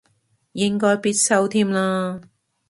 [0.53, 2.21] 應該必修添啦